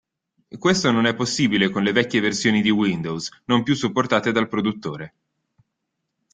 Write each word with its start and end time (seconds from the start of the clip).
Questo 0.57 0.89
non 0.89 1.05
è 1.05 1.13
possibile 1.13 1.69
con 1.69 1.83
le 1.83 1.91
vecchie 1.91 2.21
versioni 2.21 2.63
di 2.63 2.71
Windows, 2.71 3.29
non 3.45 3.61
più 3.61 3.75
supportate 3.75 4.31
dal 4.31 4.47
produttore. 4.47 5.13